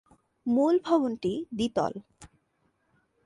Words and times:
মূল 0.45 0.75
ভবনটি 0.85 1.33
দ্বিতল। 1.57 1.93